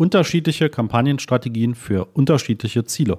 Unterschiedliche 0.00 0.70
Kampagnenstrategien 0.70 1.74
für 1.74 2.06
unterschiedliche 2.14 2.84
Ziele. 2.84 3.18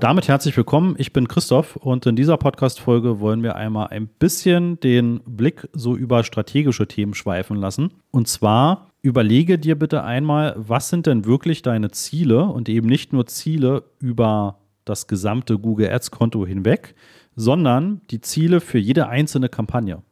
Damit 0.00 0.28
herzlich 0.28 0.56
willkommen. 0.56 0.94
Ich 0.96 1.12
bin 1.12 1.28
Christoph 1.28 1.76
und 1.76 2.06
in 2.06 2.16
dieser 2.16 2.38
Podcast-Folge 2.38 3.20
wollen 3.20 3.42
wir 3.42 3.56
einmal 3.56 3.88
ein 3.88 4.06
bisschen 4.06 4.80
den 4.80 5.20
Blick 5.26 5.68
so 5.74 5.94
über 5.94 6.24
strategische 6.24 6.88
Themen 6.88 7.12
schweifen 7.12 7.58
lassen. 7.58 7.92
Und 8.10 8.28
zwar 8.28 8.88
überlege 9.02 9.58
dir 9.58 9.78
bitte 9.78 10.04
einmal, 10.04 10.54
was 10.56 10.88
sind 10.88 11.06
denn 11.06 11.26
wirklich 11.26 11.60
deine 11.60 11.90
Ziele 11.90 12.44
und 12.44 12.70
eben 12.70 12.88
nicht 12.88 13.12
nur 13.12 13.26
Ziele 13.26 13.84
über 13.98 14.61
das 14.84 15.06
gesamte 15.06 15.58
Google 15.58 15.90
Ads-Konto 15.90 16.46
hinweg, 16.46 16.94
sondern 17.36 18.00
die 18.10 18.20
Ziele 18.20 18.60
für 18.60 18.78
jede 18.78 19.08
einzelne 19.08 19.48
Kampagne. 19.48 20.02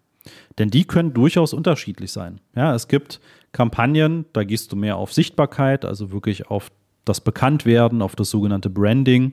Denn 0.59 0.71
die 0.71 0.85
können 0.85 1.13
durchaus 1.13 1.53
unterschiedlich 1.53 2.13
sein. 2.13 2.41
Ja, 2.55 2.75
es 2.75 2.89
gibt 2.89 3.21
Kampagnen, 3.53 4.27
da 4.33 4.45
gehst 4.45 4.73
du 4.73 4.77
mehr 4.77 4.97
auf 4.97 5.13
Sichtbarkeit, 5.13 5.85
also 5.85 6.13
wirklich 6.13 6.49
auf 6.49 6.71
das 7.05 7.21
Bekanntwerden, 7.21 8.03
auf 8.03 8.15
das 8.15 8.31
sogenannte 8.31 8.71
Branding. 8.71 9.33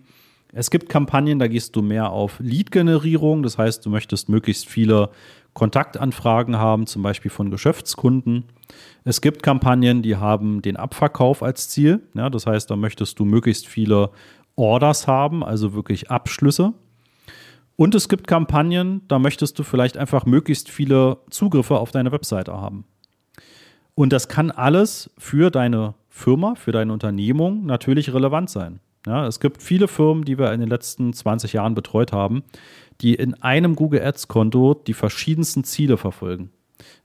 Es 0.54 0.72
gibt 0.72 0.90
Kampagnen, 0.90 1.40
da 1.40 1.48
gehst 1.48 1.76
du 1.76 1.82
mehr 1.82 2.10
auf 2.10 2.40
Lead-Generierung, 2.40 3.44
das 3.44 3.58
heißt, 3.58 3.86
du 3.86 3.90
möchtest 3.90 4.30
möglichst 4.30 4.68
viele 4.68 5.10
Kontaktanfragen 5.54 6.58
haben, 6.58 6.88
zum 6.88 7.02
Beispiel 7.02 7.32
von 7.32 7.52
Geschäftskunden. 7.52 8.46
Es 9.04 9.22
gibt 9.22 9.44
Kampagnen, 9.44 10.02
die 10.02 10.16
haben 10.16 10.62
den 10.62 10.78
Abverkauf 10.78 11.44
als 11.44 11.68
Ziel. 11.70 12.02
Ja, 12.14 12.30
das 12.30 12.46
heißt, 12.46 12.70
da 12.70 12.76
möchtest 12.76 13.20
du 13.20 13.26
möglichst 13.26 13.68
viele 13.68 14.12
Orders 14.58 15.08
haben, 15.08 15.44
also 15.44 15.74
wirklich 15.74 16.12
Abschlüsse. 16.12 16.74
Und 17.78 17.96
es 17.96 18.10
gibt 18.10 18.28
Kampagnen, 18.28 19.02
da 19.08 19.20
möchtest 19.20 19.58
du 19.58 19.64
vielleicht 19.64 19.98
einfach 19.98 20.26
möglichst 20.26 20.70
viele 20.70 21.20
Zugriffe 21.30 21.78
auf 21.78 21.92
deine 21.92 22.12
Webseite 22.12 22.54
haben. 22.54 22.86
Und 23.94 24.12
das 24.12 24.28
kann 24.28 24.52
alles 24.52 25.12
für 25.18 25.52
deine 25.52 25.94
Firma, 26.10 26.56
für 26.56 26.72
deine 26.72 26.92
Unternehmung 26.92 27.66
natürlich 27.66 28.14
relevant 28.14 28.50
sein. 28.50 28.80
Ja, 29.06 29.26
es 29.26 29.40
gibt 29.40 29.62
viele 29.62 29.88
Firmen, 29.88 30.26
die 30.26 30.38
wir 30.38 30.52
in 30.52 30.60
den 30.60 30.70
letzten 30.70 31.14
20 31.14 31.54
Jahren 31.54 31.76
betreut 31.76 32.12
haben, 32.12 32.44
die 33.00 33.16
in 33.16 33.36
einem 33.42 33.76
Google 33.76 34.02
Ads-Konto 34.02 34.74
die 34.74 34.94
verschiedensten 34.94 35.64
Ziele 35.64 35.98
verfolgen. 35.98 36.50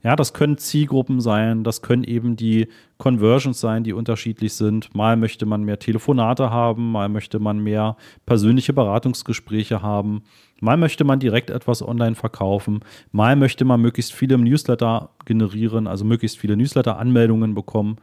Ja, 0.03 0.15
das 0.15 0.33
können 0.33 0.57
Zielgruppen 0.57 1.21
sein, 1.21 1.63
das 1.63 1.81
können 1.81 2.03
eben 2.03 2.35
die 2.35 2.67
Conversions 2.97 3.59
sein, 3.59 3.83
die 3.83 3.93
unterschiedlich 3.93 4.53
sind. 4.53 4.93
Mal 4.93 5.17
möchte 5.17 5.45
man 5.45 5.63
mehr 5.63 5.79
Telefonate 5.79 6.49
haben, 6.49 6.91
mal 6.91 7.09
möchte 7.09 7.39
man 7.39 7.59
mehr 7.59 7.97
persönliche 8.25 8.73
Beratungsgespräche 8.73 9.81
haben, 9.81 10.23
mal 10.59 10.77
möchte 10.77 11.03
man 11.03 11.19
direkt 11.19 11.49
etwas 11.49 11.81
online 11.81 12.15
verkaufen, 12.15 12.81
mal 13.11 13.35
möchte 13.35 13.65
man 13.65 13.81
möglichst 13.81 14.13
viele 14.13 14.37
Newsletter 14.37 15.09
generieren, 15.25 15.87
also 15.87 16.05
möglichst 16.05 16.37
viele 16.37 16.57
Newsletter-Anmeldungen 16.57 17.55
bekommen, 17.55 17.97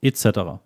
etc. 0.00 0.60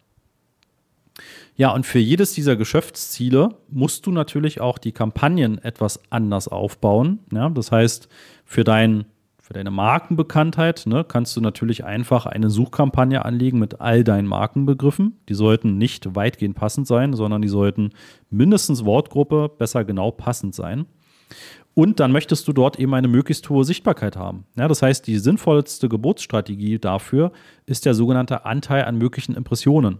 Ja, 1.55 1.70
und 1.70 1.84
für 1.84 1.98
jedes 1.98 2.33
dieser 2.33 2.56
Geschäftsziele 2.56 3.50
musst 3.69 4.06
du 4.06 4.11
natürlich 4.11 4.61
auch 4.61 4.78
die 4.78 4.92
Kampagnen 4.92 5.58
etwas 5.58 6.00
anders 6.11 6.48
aufbauen. 6.48 7.20
Ja, 7.30 7.50
das 7.50 7.70
heißt, 7.70 8.08
für, 8.45 8.64
dein, 8.64 9.05
für 9.53 9.58
deine 9.58 9.70
Markenbekanntheit 9.70 10.84
ne, 10.86 11.05
kannst 11.06 11.36
du 11.36 11.42
natürlich 11.42 11.84
einfach 11.84 12.25
eine 12.25 12.48
Suchkampagne 12.48 13.22
anlegen 13.22 13.58
mit 13.58 13.83
all 13.83 14.03
deinen 14.03 14.27
Markenbegriffen. 14.27 15.19
Die 15.28 15.34
sollten 15.34 15.77
nicht 15.77 16.14
weitgehend 16.17 16.56
passend 16.56 16.86
sein, 16.86 17.12
sondern 17.12 17.42
die 17.42 17.48
sollten 17.48 17.91
mindestens 18.30 18.86
Wortgruppe, 18.86 19.50
besser 19.58 19.84
genau 19.84 20.11
passend 20.11 20.55
sein. 20.55 20.86
Und 21.75 22.00
dann 22.00 22.12
möchtest 22.12 22.48
du 22.48 22.55
dort 22.55 22.78
eben 22.78 22.95
eine 22.95 23.08
möglichst 23.08 23.50
hohe 23.50 23.64
Sichtbarkeit 23.67 24.17
haben. 24.17 24.47
Ja, 24.56 24.69
das 24.69 24.80
heißt, 24.80 25.06
die 25.06 25.19
sinnvollste 25.19 25.91
Geburtsstrategie 25.91 26.78
dafür 26.78 27.30
ist 27.67 27.84
der 27.84 27.92
sogenannte 27.92 28.47
Anteil 28.47 28.84
an 28.84 28.96
möglichen 28.96 29.34
Impressionen 29.34 29.98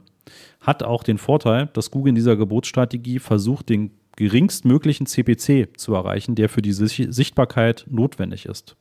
hat 0.61 0.83
auch 0.83 1.03
den 1.03 1.19
Vorteil, 1.19 1.69
dass 1.75 1.91
Google 1.91 2.11
in 2.11 2.15
dieser 2.15 2.37
Geburtsstrategie 2.37 3.19
versucht, 3.19 3.69
den 3.69 3.91
geringstmöglichen 4.17 5.07
CPC 5.07 5.77
zu 5.77 5.95
erreichen, 5.95 6.37
der 6.37 6.49
für 6.49 6.63
die 6.63 6.73
Sichtbarkeit 6.73 7.85
notwendig 7.91 8.47
ist. 8.47 8.77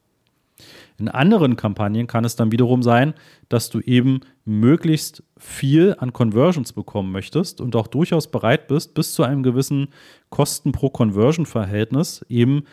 In 0.98 1.08
anderen 1.10 1.56
Kampagnen 1.56 2.08
kann 2.08 2.26
es 2.26 2.36
dann 2.36 2.52
wiederum 2.52 2.84
sein, 2.84 3.14
dass 3.50 3.70
du 3.70 3.80
eben 3.80 4.22
möglichst 4.46 5.24
viel 5.38 5.96
an 5.98 6.14
Conversions 6.14 6.74
bekommen 6.74 7.12
möchtest 7.12 7.62
und 7.62 7.76
auch 7.76 7.88
durchaus 7.88 8.30
bereit 8.30 8.68
bist, 8.68 8.94
bis 8.94 9.14
zu 9.14 9.24
einem 9.24 9.44
gewissen 9.44 9.88
Kosten 10.30 10.72
pro 10.72 10.90
Conversion-Verhältnis 10.90 12.26
eben 12.30 12.64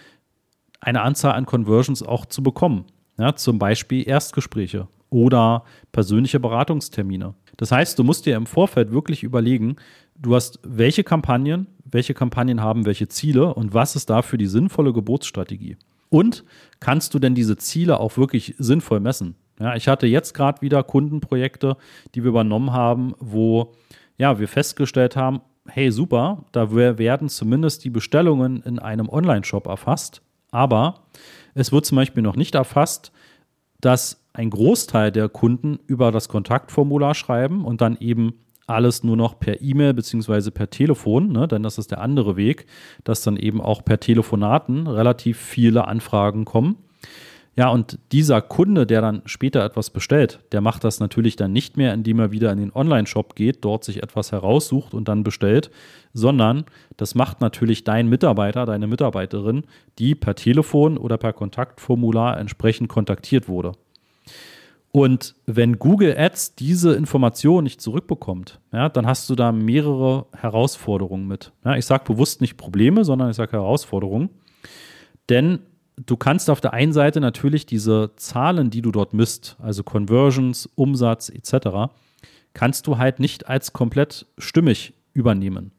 eine 0.81 1.03
Anzahl 1.03 1.33
an 1.33 1.47
Conversions 1.47 2.03
auch 2.03 2.27
zu 2.27 2.43
bekommen. 2.43 2.85
Ja, 3.19 3.35
zum 3.35 3.59
Beispiel 3.59 4.09
Erstgespräche 4.09 4.89
oder 5.11 5.65
persönliche 5.91 6.39
Beratungstermine. 6.39 7.35
Das 7.57 7.73
heißt, 7.73 7.99
du 7.99 8.05
musst 8.05 8.27
dir 8.27 8.37
im 8.37 8.47
Vorfeld 8.47 8.93
wirklich 8.93 9.23
überlegen, 9.25 9.77
du 10.17 10.35
hast 10.35 10.61
welche 10.63 11.03
Kampagnen, 11.03 11.67
welche 11.85 12.15
Kampagnen 12.15 12.61
haben 12.61 12.87
welche 12.87 13.09
Ziele 13.09 13.55
und 13.55 13.75
was 13.75 13.97
ist 13.97 14.11
dafür 14.11 14.39
die 14.39 14.47
sinnvolle 14.47 14.93
Geburtsstrategie. 14.93 15.77
Und 16.11 16.45
kannst 16.81 17.15
du 17.15 17.19
denn 17.19 17.35
diese 17.35 17.57
Ziele 17.57 18.01
auch 18.01 18.17
wirklich 18.17 18.55
sinnvoll 18.59 19.01
messen? 19.01 19.35
Ja, 19.61 19.75
ich 19.75 19.89
hatte 19.89 20.07
jetzt 20.07 20.35
gerade 20.35 20.63
wieder 20.63 20.83
Kundenprojekte, 20.83 21.77
die 22.15 22.23
wir 22.23 22.29
übernommen 22.29 22.73
haben, 22.73 23.15
wo 23.19 23.73
ja, 24.17 24.39
wir 24.39 24.49
festgestellt 24.49 25.17
haben, 25.17 25.41
hey 25.67 25.91
super, 25.91 26.45
da 26.53 26.73
werden 26.73 27.29
zumindest 27.29 27.85
die 27.85 27.91
Bestellungen 27.91 28.63
in 28.63 28.79
einem 28.79 29.09
Online-Shop 29.09 29.67
erfasst, 29.67 30.23
aber 30.51 31.07
es 31.55 31.73
wird 31.73 31.87
zum 31.87 31.97
Beispiel 31.97 32.23
noch 32.23 32.37
nicht 32.37 32.55
erfasst, 32.55 33.13
dass 33.81 34.25
ein 34.33 34.51
Großteil 34.51 35.13
der 35.13 35.29
Kunden 35.29 35.79
über 35.87 36.11
das 36.13 36.29
Kontaktformular 36.29 37.15
schreiben 37.15 37.65
und 37.65 37.81
dann 37.81 37.97
eben 37.99 38.35
alles 38.69 39.03
nur 39.03 39.17
noch 39.17 39.39
per 39.39 39.61
E-Mail 39.61 39.95
beziehungsweise 39.95 40.51
per 40.51 40.71
Telefon, 40.71 41.33
ne? 41.33 41.49
denn 41.49 41.63
das 41.63 41.79
ist 41.79 41.91
der 41.91 42.01
andere 42.01 42.37
Weg, 42.37 42.67
dass 43.05 43.23
dann 43.23 43.37
eben 43.37 43.61
auch 43.61 43.85
per 43.85 44.01
Telefonaten 44.01 44.87
relativ 44.87 45.39
viele 45.39 45.89
Anfragen 45.89 46.45
kommen. 46.45 46.77
Ja, 47.59 47.71
und 47.71 47.99
dieser 48.13 48.41
Kunde, 48.41 48.87
der 48.87 49.01
dann 49.01 49.23
später 49.25 49.65
etwas 49.65 49.91
bestellt, 49.91 50.39
der 50.53 50.61
macht 50.61 50.85
das 50.85 51.01
natürlich 51.01 51.35
dann 51.35 51.53
nicht 51.53 51.77
mehr, 51.77 51.93
indem 51.93 52.21
er 52.21 52.31
wieder 52.31 52.53
in 52.53 52.59
den 52.59 52.73
Online-Shop 52.73 53.35
geht, 53.35 53.65
dort 53.65 53.83
sich 53.83 54.01
etwas 54.01 54.31
heraussucht 54.31 54.95
und 54.95 55.09
dann 55.09 55.25
bestellt, 55.25 55.73
sondern 56.13 56.67
das 56.97 57.17
macht 57.17 57.41
natürlich 57.41 57.83
dein 57.83 58.09
Mitarbeiter, 58.09 58.65
deine 58.65 58.87
Mitarbeiterin, 58.87 59.65
die 59.99 60.15
per 60.15 60.37
Telefon 60.37 60.97
oder 60.97 61.19
per 61.19 61.33
Kontaktformular 61.33 62.39
entsprechend 62.39 62.89
kontaktiert 62.89 63.49
wurde. 63.49 63.73
Und 64.91 65.35
wenn 65.47 65.79
Google 65.79 66.17
Ads 66.17 66.55
diese 66.55 66.95
Information 66.95 67.65
nicht 67.65 67.81
zurückbekommt, 67.81 68.61
ja, 68.73 68.89
dann 68.89 69.07
hast 69.07 69.29
du 69.29 69.35
da 69.35 69.53
mehrere 69.53 70.27
Herausforderungen 70.33 71.29
mit. 71.29 71.53
Ja, 71.65 71.77
ich 71.77 71.85
sage 71.85 72.05
bewusst 72.05 72.41
nicht 72.41 72.57
Probleme, 72.57 73.05
sondern 73.05 73.31
ich 73.31 73.37
sage 73.37 73.53
Herausforderungen. 73.53 74.31
Denn 75.29 75.61
du 76.07 76.17
kannst 76.17 76.49
auf 76.49 76.61
der 76.61 76.73
einen 76.73 76.93
Seite 76.93 77.21
natürlich 77.21 77.67
diese 77.67 78.13
Zahlen, 78.17 78.71
die 78.71 78.83
du 78.83 78.91
dort 78.91 79.13
misst, 79.13 79.57
also 79.61 79.83
Conversions, 79.83 80.69
Umsatz 80.75 81.29
etc., 81.29 81.93
kannst 82.55 82.87
du 82.87 82.99
halt 82.99 83.21
nicht 83.21 83.47
als 83.49 83.73
komplett 83.73 84.27
stimmig 84.39 84.95
übernehmen. 85.13 85.73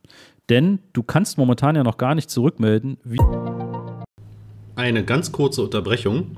Denn 0.49 0.79
du 0.93 1.03
kannst 1.03 1.37
momentan 1.37 1.75
ja 1.75 1.83
noch 1.83 1.97
gar 1.97 2.15
nicht 2.15 2.29
zurückmelden, 2.29 2.97
wie. 3.03 3.19
Eine 4.75 5.03
ganz 5.03 5.31
kurze 5.31 5.63
Unterbrechung. 5.63 6.37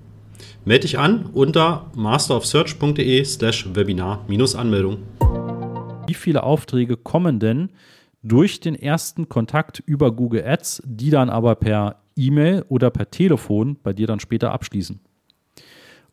Melde 0.63 0.81
dich 0.81 0.99
an 0.99 1.25
unter 1.33 1.89
masterofsearch.de 1.95 3.25
slash 3.25 3.67
Webinar-Anmeldung. 3.73 4.99
Wie 6.05 6.13
viele 6.13 6.43
Aufträge 6.43 6.97
kommen 6.97 7.39
denn 7.39 7.69
durch 8.21 8.59
den 8.59 8.75
ersten 8.75 9.27
Kontakt 9.27 9.79
über 9.79 10.11
Google 10.11 10.43
Ads, 10.45 10.83
die 10.85 11.09
dann 11.09 11.31
aber 11.31 11.55
per 11.55 12.03
E-Mail 12.15 12.63
oder 12.69 12.91
per 12.91 13.09
Telefon 13.09 13.77
bei 13.81 13.93
dir 13.93 14.05
dann 14.05 14.19
später 14.19 14.51
abschließen? 14.51 14.99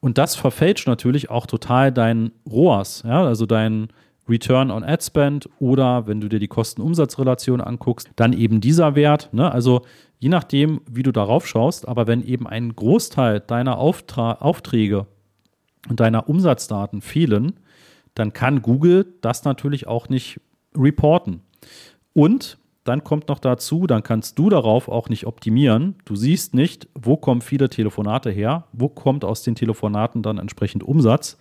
Und 0.00 0.16
das 0.16 0.34
verfälscht 0.34 0.86
natürlich 0.86 1.28
auch 1.28 1.44
total 1.44 1.92
dein 1.92 2.32
ROAS, 2.50 3.02
ja, 3.04 3.24
also 3.24 3.44
dein 3.44 3.88
Return 4.28 4.70
on 4.70 4.84
Ad 4.84 5.04
Spend 5.04 5.48
oder 5.58 6.06
wenn 6.06 6.20
du 6.20 6.28
dir 6.28 6.38
die 6.38 6.48
Kosten-Umsatz-Relation 6.48 7.60
anguckst, 7.60 8.10
dann 8.16 8.32
eben 8.32 8.60
dieser 8.60 8.94
Wert. 8.94 9.28
Ne? 9.32 9.50
Also 9.50 9.82
je 10.18 10.28
nachdem, 10.28 10.80
wie 10.90 11.02
du 11.02 11.12
darauf 11.12 11.46
schaust, 11.46 11.86
aber 11.86 12.06
wenn 12.06 12.22
eben 12.22 12.46
ein 12.46 12.74
Großteil 12.74 13.40
deiner 13.40 13.78
Auftra 13.78 14.32
Aufträge 14.34 15.06
und 15.88 16.00
deiner 16.00 16.28
Umsatzdaten 16.28 17.00
fehlen, 17.00 17.60
dann 18.14 18.32
kann 18.32 18.62
Google 18.62 19.06
das 19.20 19.44
natürlich 19.44 19.86
auch 19.86 20.08
nicht 20.08 20.40
reporten. 20.76 21.42
Und 22.14 22.58
dann 22.84 23.04
kommt 23.04 23.28
noch 23.28 23.38
dazu, 23.38 23.86
dann 23.86 24.02
kannst 24.02 24.38
du 24.38 24.48
darauf 24.48 24.88
auch 24.88 25.08
nicht 25.08 25.26
optimieren. 25.26 25.96
Du 26.04 26.16
siehst 26.16 26.54
nicht, 26.54 26.88
wo 26.94 27.16
kommen 27.16 27.42
viele 27.42 27.68
Telefonate 27.68 28.30
her, 28.30 28.64
wo 28.72 28.88
kommt 28.88 29.24
aus 29.24 29.42
den 29.42 29.54
Telefonaten 29.54 30.22
dann 30.22 30.38
entsprechend 30.38 30.82
Umsatz 30.82 31.38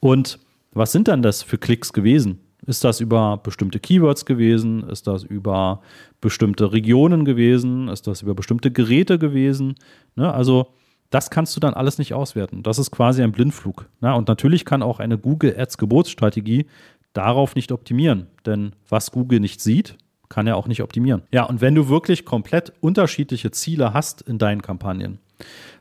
und 0.00 0.38
was 0.72 0.92
sind 0.92 1.08
dann 1.08 1.22
das 1.22 1.42
für 1.42 1.58
Klicks 1.58 1.92
gewesen? 1.92 2.45
Ist 2.66 2.84
das 2.84 3.00
über 3.00 3.38
bestimmte 3.38 3.78
Keywords 3.78 4.24
gewesen? 4.24 4.88
Ist 4.88 5.06
das 5.06 5.22
über 5.22 5.80
bestimmte 6.20 6.72
Regionen 6.72 7.24
gewesen? 7.24 7.88
Ist 7.88 8.06
das 8.06 8.22
über 8.22 8.34
bestimmte 8.34 8.70
Geräte 8.70 9.18
gewesen? 9.18 9.76
Ne? 10.16 10.32
Also 10.32 10.68
das 11.10 11.30
kannst 11.30 11.54
du 11.54 11.60
dann 11.60 11.74
alles 11.74 11.98
nicht 11.98 12.14
auswerten. 12.14 12.62
Das 12.62 12.78
ist 12.78 12.90
quasi 12.90 13.22
ein 13.22 13.32
Blindflug. 13.32 13.88
Ne? 14.00 14.14
Und 14.14 14.28
natürlich 14.28 14.64
kann 14.64 14.82
auch 14.82 14.98
eine 14.98 15.18
Google 15.18 15.54
Ads 15.56 15.78
Geburtsstrategie 15.78 16.66
darauf 17.12 17.54
nicht 17.54 17.72
optimieren. 17.72 18.26
Denn 18.44 18.72
was 18.88 19.12
Google 19.12 19.40
nicht 19.40 19.60
sieht, 19.60 19.96
kann 20.28 20.46
er 20.46 20.56
auch 20.56 20.66
nicht 20.66 20.82
optimieren. 20.82 21.22
Ja, 21.32 21.44
und 21.44 21.60
wenn 21.60 21.74
du 21.74 21.88
wirklich 21.88 22.24
komplett 22.24 22.72
unterschiedliche 22.80 23.52
Ziele 23.52 23.94
hast 23.94 24.22
in 24.22 24.38
deinen 24.38 24.60
Kampagnen, 24.60 25.18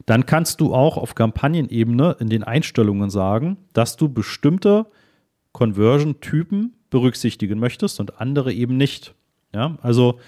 dann 0.05 0.25
kannst 0.25 0.61
du 0.61 0.73
auch 0.73 0.97
auf 0.97 1.15
Kampagnenebene 1.15 2.17
in 2.19 2.29
den 2.29 2.43
Einstellungen 2.43 3.09
sagen, 3.09 3.57
dass 3.73 3.97
du 3.97 4.09
bestimmte 4.09 4.85
Conversion-Typen 5.53 6.74
berücksichtigen 6.89 7.59
möchtest 7.59 7.99
und 7.99 8.19
andere 8.21 8.53
eben 8.53 8.77
nicht. 8.77 9.13
Ja, 9.53 9.77
also 9.81 10.19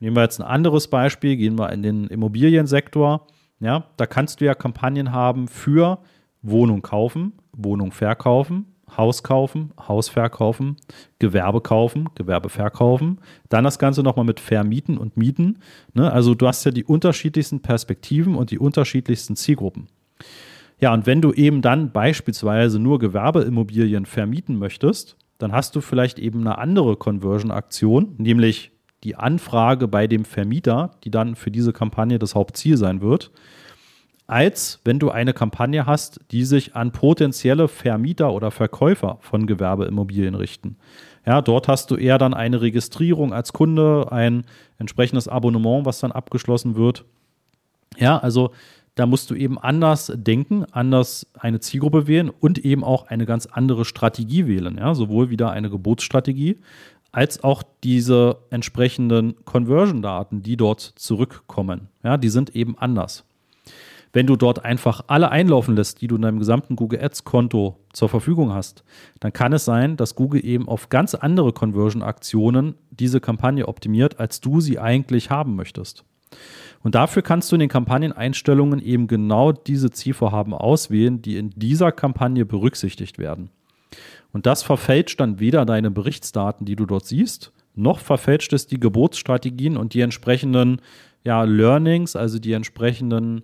nehmen 0.00 0.16
wir 0.16 0.22
jetzt 0.22 0.40
ein 0.40 0.46
anderes 0.46 0.88
Beispiel, 0.88 1.36
gehen 1.36 1.58
wir 1.58 1.72
in 1.72 1.82
den 1.82 2.06
Immobiliensektor. 2.06 3.26
Ja, 3.60 3.84
da 3.96 4.06
kannst 4.06 4.40
du 4.40 4.44
ja 4.44 4.54
Kampagnen 4.54 5.12
haben 5.12 5.48
für 5.48 5.98
Wohnung 6.42 6.82
kaufen, 6.82 7.32
Wohnung 7.52 7.92
verkaufen, 7.92 8.66
Haus 8.96 9.22
kaufen, 9.22 9.72
Haus 9.78 10.08
verkaufen, 10.08 10.76
Gewerbe 11.18 11.60
kaufen, 11.60 12.08
Gewerbe 12.14 12.48
verkaufen. 12.48 13.20
Dann 13.48 13.64
das 13.64 13.78
Ganze 13.78 14.02
nochmal 14.02 14.24
mit 14.24 14.40
Vermieten 14.40 14.96
und 14.98 15.16
Mieten. 15.16 15.58
Ne? 15.94 16.10
Also 16.10 16.34
du 16.34 16.46
hast 16.46 16.64
ja 16.64 16.70
die 16.70 16.84
unterschiedlichsten 16.84 17.60
Perspektiven 17.60 18.34
und 18.34 18.50
die 18.50 18.58
unterschiedlichsten 18.58 19.36
Zielgruppen. 19.36 19.88
Ja, 20.80 20.94
und 20.94 21.06
wenn 21.06 21.20
du 21.20 21.32
eben 21.32 21.60
dann 21.60 21.90
beispielsweise 21.90 22.78
nur 22.78 23.00
Gewerbeimmobilien 23.00 24.06
vermieten 24.06 24.56
möchtest, 24.58 25.16
dann 25.38 25.52
hast 25.52 25.74
du 25.76 25.80
vielleicht 25.80 26.18
eben 26.18 26.40
eine 26.40 26.58
andere 26.58 26.96
Conversion-Aktion, 26.96 28.14
nämlich 28.18 28.72
die 29.04 29.16
Anfrage 29.16 29.88
bei 29.88 30.06
dem 30.06 30.24
Vermieter, 30.24 30.90
die 31.04 31.10
dann 31.10 31.36
für 31.36 31.50
diese 31.50 31.72
Kampagne 31.72 32.18
das 32.18 32.34
Hauptziel 32.34 32.76
sein 32.76 33.00
wird 33.00 33.30
als 34.28 34.78
wenn 34.84 34.98
du 34.98 35.10
eine 35.10 35.32
Kampagne 35.32 35.86
hast, 35.86 36.20
die 36.30 36.44
sich 36.44 36.76
an 36.76 36.92
potenzielle 36.92 37.66
Vermieter 37.66 38.32
oder 38.32 38.50
Verkäufer 38.50 39.16
von 39.22 39.46
Gewerbeimmobilien 39.46 40.34
richten. 40.34 40.76
Ja, 41.26 41.40
dort 41.40 41.66
hast 41.66 41.90
du 41.90 41.96
eher 41.96 42.18
dann 42.18 42.34
eine 42.34 42.60
Registrierung 42.60 43.32
als 43.32 43.54
Kunde, 43.54 44.12
ein 44.12 44.44
entsprechendes 44.78 45.28
Abonnement, 45.28 45.86
was 45.86 46.00
dann 46.00 46.12
abgeschlossen 46.12 46.76
wird. 46.76 47.06
Ja, 47.96 48.18
also 48.18 48.52
da 48.98 49.06
musst 49.06 49.30
du 49.30 49.36
eben 49.36 49.58
anders 49.58 50.12
denken, 50.16 50.64
anders 50.72 51.26
eine 51.38 51.60
Zielgruppe 51.60 52.08
wählen 52.08 52.30
und 52.30 52.58
eben 52.58 52.82
auch 52.82 53.06
eine 53.06 53.26
ganz 53.26 53.46
andere 53.46 53.84
Strategie 53.84 54.48
wählen. 54.48 54.76
Ja, 54.76 54.92
sowohl 54.96 55.30
wieder 55.30 55.52
eine 55.52 55.70
Gebotsstrategie 55.70 56.58
als 57.12 57.44
auch 57.44 57.62
diese 57.84 58.38
entsprechenden 58.50 59.36
Conversion-Daten, 59.44 60.42
die 60.42 60.56
dort 60.56 60.80
zurückkommen. 60.80 61.88
Ja, 62.02 62.16
die 62.16 62.28
sind 62.28 62.56
eben 62.56 62.76
anders. 62.76 63.24
Wenn 64.12 64.26
du 64.26 64.34
dort 64.34 64.64
einfach 64.64 65.04
alle 65.06 65.30
einlaufen 65.30 65.76
lässt, 65.76 66.00
die 66.00 66.08
du 66.08 66.16
in 66.16 66.22
deinem 66.22 66.40
gesamten 66.40 66.74
Google 66.74 67.00
Ads 67.00 67.22
Konto 67.22 67.78
zur 67.92 68.08
Verfügung 68.08 68.52
hast, 68.52 68.82
dann 69.20 69.32
kann 69.32 69.52
es 69.52 69.64
sein, 69.64 69.96
dass 69.96 70.16
Google 70.16 70.44
eben 70.44 70.66
auf 70.66 70.88
ganz 70.88 71.14
andere 71.14 71.52
Conversion-Aktionen 71.52 72.74
diese 72.90 73.20
Kampagne 73.20 73.68
optimiert, 73.68 74.18
als 74.18 74.40
du 74.40 74.60
sie 74.60 74.80
eigentlich 74.80 75.30
haben 75.30 75.54
möchtest. 75.54 76.04
Und 76.82 76.94
dafür 76.94 77.22
kannst 77.22 77.50
du 77.50 77.56
in 77.56 77.60
den 77.60 77.68
Kampagneneinstellungen 77.68 78.80
eben 78.80 79.06
genau 79.08 79.52
diese 79.52 79.90
Zielvorhaben 79.90 80.54
auswählen, 80.54 81.20
die 81.22 81.36
in 81.36 81.50
dieser 81.50 81.92
Kampagne 81.92 82.46
berücksichtigt 82.46 83.18
werden. 83.18 83.50
Und 84.32 84.46
das 84.46 84.62
verfälscht 84.62 85.20
dann 85.20 85.40
weder 85.40 85.64
deine 85.64 85.90
Berichtsdaten, 85.90 86.66
die 86.66 86.76
du 86.76 86.86
dort 86.86 87.06
siehst, 87.06 87.52
noch 87.74 88.00
verfälscht 88.00 88.52
es 88.52 88.66
die 88.66 88.80
Geburtsstrategien 88.80 89.76
und 89.76 89.94
die 89.94 90.00
entsprechenden 90.00 90.80
ja, 91.24 91.44
Learnings, 91.44 92.16
also 92.16 92.38
die 92.38 92.52
entsprechenden 92.52 93.42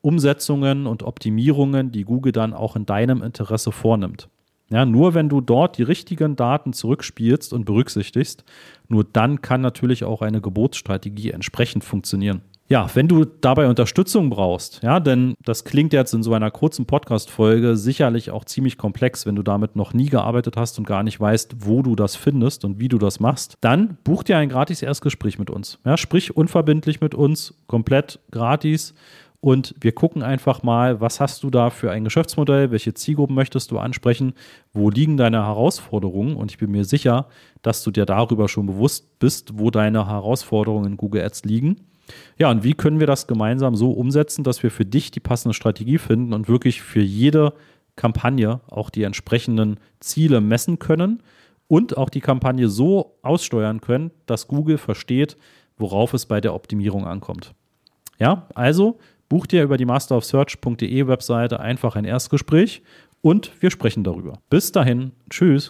Umsetzungen 0.00 0.86
und 0.86 1.02
Optimierungen, 1.02 1.90
die 1.90 2.04
Google 2.04 2.32
dann 2.32 2.54
auch 2.54 2.76
in 2.76 2.86
deinem 2.86 3.22
Interesse 3.22 3.72
vornimmt. 3.72 4.28
Ja, 4.70 4.84
nur 4.84 5.14
wenn 5.14 5.28
du 5.28 5.40
dort 5.40 5.78
die 5.78 5.82
richtigen 5.82 6.36
Daten 6.36 6.72
zurückspielst 6.72 7.52
und 7.52 7.64
berücksichtigst, 7.64 8.44
nur 8.88 9.04
dann 9.04 9.40
kann 9.40 9.62
natürlich 9.62 10.04
auch 10.04 10.20
eine 10.20 10.40
Geburtsstrategie 10.40 11.30
entsprechend 11.30 11.84
funktionieren. 11.84 12.42
Ja, 12.70 12.86
wenn 12.92 13.08
du 13.08 13.24
dabei 13.24 13.66
Unterstützung 13.66 14.28
brauchst, 14.28 14.82
ja, 14.82 15.00
denn 15.00 15.34
das 15.42 15.64
klingt 15.64 15.94
jetzt 15.94 16.12
in 16.12 16.22
so 16.22 16.34
einer 16.34 16.50
kurzen 16.50 16.84
Podcast-Folge 16.84 17.78
sicherlich 17.78 18.30
auch 18.30 18.44
ziemlich 18.44 18.76
komplex, 18.76 19.24
wenn 19.24 19.36
du 19.36 19.42
damit 19.42 19.74
noch 19.74 19.94
nie 19.94 20.10
gearbeitet 20.10 20.58
hast 20.58 20.78
und 20.78 20.86
gar 20.86 21.02
nicht 21.02 21.18
weißt, 21.18 21.66
wo 21.66 21.80
du 21.80 21.96
das 21.96 22.14
findest 22.14 22.66
und 22.66 22.78
wie 22.78 22.88
du 22.88 22.98
das 22.98 23.20
machst, 23.20 23.56
dann 23.62 23.96
buch 24.04 24.22
dir 24.22 24.36
ein 24.36 24.50
gratis 24.50 24.82
Erstgespräch 24.82 25.38
mit 25.38 25.48
uns. 25.48 25.78
Ja, 25.86 25.96
sprich 25.96 26.36
unverbindlich 26.36 27.00
mit 27.00 27.14
uns, 27.14 27.54
komplett 27.68 28.20
gratis 28.30 28.92
und 29.40 29.74
wir 29.80 29.92
gucken 29.92 30.22
einfach 30.22 30.62
mal, 30.62 31.00
was 31.00 31.20
hast 31.20 31.44
du 31.44 31.50
da 31.50 31.70
für 31.70 31.90
ein 31.90 32.04
Geschäftsmodell, 32.04 32.70
welche 32.70 32.92
Zielgruppen 32.92 33.34
möchtest 33.34 33.70
du 33.70 33.78
ansprechen, 33.78 34.34
wo 34.74 34.90
liegen 34.90 35.16
deine 35.16 35.46
Herausforderungen 35.46 36.36
und 36.36 36.50
ich 36.50 36.58
bin 36.58 36.70
mir 36.72 36.84
sicher, 36.84 37.28
dass 37.62 37.82
du 37.82 37.90
dir 37.90 38.04
darüber 38.04 38.46
schon 38.48 38.66
bewusst 38.66 39.18
bist, 39.20 39.58
wo 39.58 39.70
deine 39.70 40.06
Herausforderungen 40.06 40.92
in 40.92 40.96
Google 40.98 41.24
Ads 41.24 41.44
liegen. 41.44 41.87
Ja, 42.38 42.50
und 42.50 42.64
wie 42.64 42.74
können 42.74 43.00
wir 43.00 43.06
das 43.06 43.26
gemeinsam 43.26 43.76
so 43.76 43.92
umsetzen, 43.92 44.44
dass 44.44 44.62
wir 44.62 44.70
für 44.70 44.84
dich 44.84 45.10
die 45.10 45.20
passende 45.20 45.54
Strategie 45.54 45.98
finden 45.98 46.32
und 46.32 46.48
wirklich 46.48 46.82
für 46.82 47.00
jede 47.00 47.52
Kampagne 47.96 48.60
auch 48.68 48.90
die 48.90 49.02
entsprechenden 49.02 49.78
Ziele 50.00 50.40
messen 50.40 50.78
können 50.78 51.22
und 51.66 51.96
auch 51.96 52.08
die 52.08 52.20
Kampagne 52.20 52.68
so 52.68 53.16
aussteuern 53.22 53.80
können, 53.80 54.10
dass 54.26 54.48
Google 54.48 54.78
versteht, 54.78 55.36
worauf 55.76 56.14
es 56.14 56.26
bei 56.26 56.40
der 56.40 56.54
Optimierung 56.54 57.06
ankommt. 57.06 57.54
Ja, 58.18 58.48
also 58.54 58.98
Buch 59.28 59.46
dir 59.46 59.62
über 59.62 59.76
die 59.76 59.84
masterofsearch.de 59.84 61.06
Webseite 61.06 61.60
einfach 61.60 61.96
ein 61.96 62.04
Erstgespräch 62.04 62.82
und 63.20 63.52
wir 63.60 63.70
sprechen 63.70 64.04
darüber. 64.04 64.40
Bis 64.48 64.72
dahin, 64.72 65.12
tschüss. 65.28 65.66